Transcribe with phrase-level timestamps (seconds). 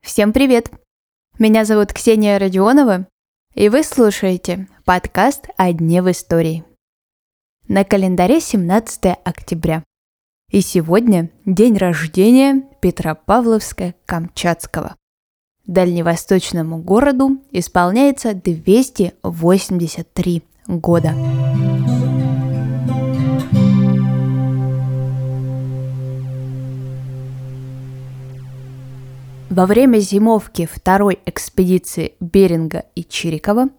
[0.00, 0.70] Всем привет!
[1.40, 3.08] Меня зовут Ксения Родионова,
[3.54, 6.62] и вы слушаете подкаст «О дне в истории».
[7.66, 9.82] На календаре 17 октября.
[10.52, 14.94] И сегодня день рождения Петропавловска-Камчатского.
[15.66, 21.12] Дальневосточному городу исполняется 283 года.
[29.56, 33.70] Во время зимовки второй экспедиции Беринга и Чирикова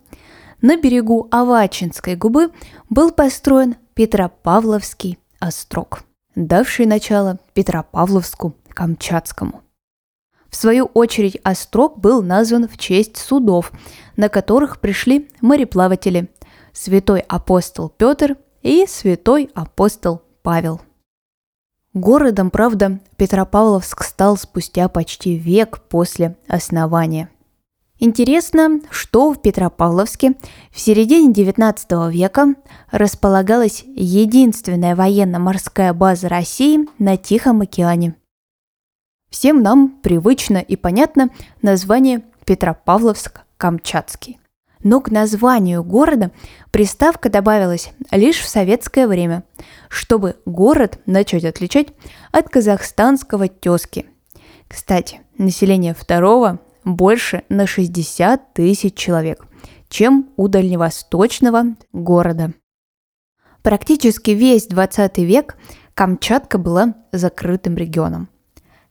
[0.59, 2.49] на берегу Авачинской губы
[2.89, 5.99] был построен Петропавловский острог,
[6.33, 9.61] давший начало Петропавловску-Камчатскому.
[10.49, 13.71] В свою очередь острог был назван в честь судов,
[14.15, 16.31] на которых пришли мореплаватели
[16.73, 20.81] святой апостол Петр и святой апостол Павел.
[21.97, 27.29] Городом, правда, Петропавловск стал спустя почти век после основания.
[27.99, 30.35] Интересно, что в Петропавловске
[30.71, 32.53] в середине XIX века
[32.91, 38.13] располагалась единственная военно-морская база России на Тихом океане.
[39.31, 41.31] Всем нам привычно и понятно
[41.63, 44.37] название Петропавловск-Камчатский.
[44.89, 46.31] Но к названию города
[46.71, 49.43] приставка добавилась лишь в советское время,
[49.89, 51.89] чтобы город начать отличать
[52.31, 54.05] от казахстанского тезки.
[54.65, 59.45] Кстати, население второго больше на 60 тысяч человек,
[59.89, 62.53] чем у дальневосточного города.
[63.63, 65.57] Практически весь 20 век
[65.95, 68.29] Камчатка была закрытым регионом.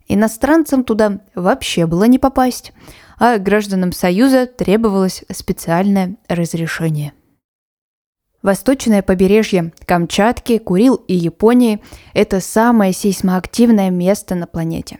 [0.08, 2.72] Иностранцам туда вообще было не попасть–
[3.18, 7.12] а гражданам Союза требовалось специальное разрешение.
[8.42, 11.80] Восточное побережье Камчатки, Курил и Японии–
[12.14, 14.98] это самое сейсмоактивное место на планете.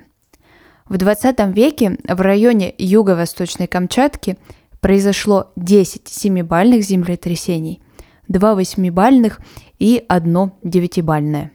[0.88, 4.38] В 20 веке в районе юго-восточной Камчатки
[4.80, 7.82] произошло 10 семибальных землетрясений,
[8.28, 9.41] 2 восьмибальных
[9.78, 11.52] и одно девятибальное.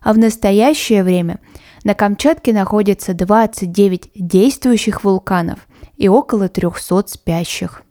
[0.00, 1.40] А в настоящее время
[1.84, 5.66] на Камчатке находится 29 действующих вулканов
[5.96, 7.82] и около 300 спящих.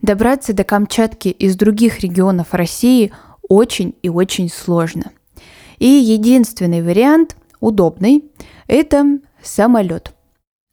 [0.00, 3.12] Добраться до Камчатки из других регионов России
[3.48, 5.12] очень и очень сложно.
[5.78, 8.24] И единственный вариант, удобный,
[8.66, 10.12] это самолет.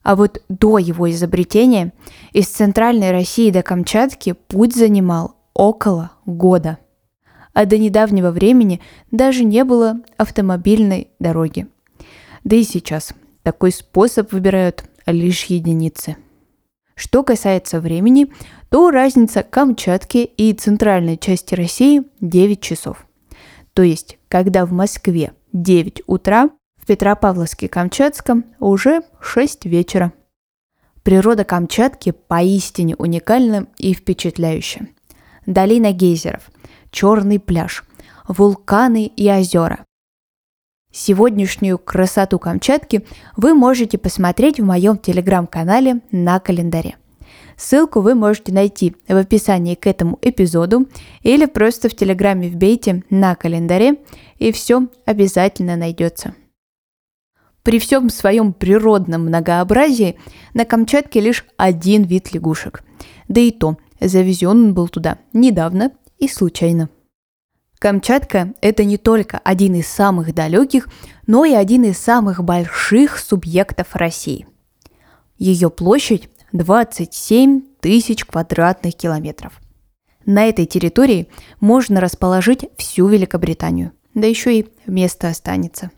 [0.04, 1.94] А вот до его изобретения
[2.32, 6.80] из Центральной России до Камчатки путь занимал около года.
[7.54, 8.80] А до недавнего времени
[9.12, 11.68] даже не было автомобильной дороги.
[12.44, 16.18] Да и сейчас такой способ выбирают лишь единицы.
[16.96, 18.28] Что касается времени,
[18.70, 23.06] то разница Камчатки и центральной части России 9 часов.
[23.74, 30.12] То есть, когда в Москве 9 утра, в Петропавловске-Камчатском уже 6 вечера.
[31.04, 34.90] Природа Камчатки поистине уникальна и впечатляющая.
[35.46, 36.50] Долина гейзеров,
[36.92, 37.84] черный пляж,
[38.28, 39.86] вулканы и озера,
[40.92, 43.06] Сегодняшнюю красоту Камчатки
[43.38, 46.96] вы можете посмотреть в моем телеграм-канале на календаре.
[47.56, 50.88] Ссылку вы можете найти в описании к этому эпизоду
[51.22, 53.98] или просто в телеграме вбейте на календаре
[54.40, 56.34] и все обязательно найдется.
[57.62, 60.18] При всем своем природном многообразии
[60.56, 62.84] на Камчатке лишь один вид лягушек.
[63.28, 66.90] Да и то, завезен он был туда недавно и случайно.
[67.80, 70.90] Камчатка– это не только один из самых далеких,
[71.28, 74.48] но и один из самых больших субъектов России.
[75.38, 79.62] Ее площадь 27 тысяч квадратных километров.
[80.26, 81.30] На этой территории
[81.62, 85.92] можно расположить всю Великобританию, да еще и место останется.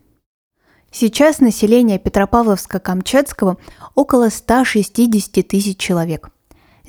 [0.91, 3.57] Сейчас население Петропавловска-Камчатского
[3.95, 6.29] около 160 тысяч человек.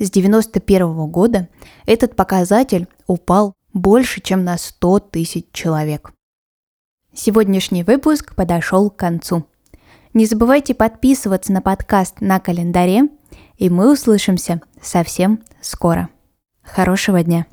[0.03, 1.47] С 1991 года
[1.85, 6.11] этот показатель упал больше, чем на 100 тысяч человек.
[7.13, 9.45] Сегодняшний выпуск подошел к концу.
[10.13, 13.03] Не забывайте подписываться на подкаст на календаре,
[13.57, 16.09] и мы услышимся совсем скоро.
[16.63, 17.45] Хорошего дня!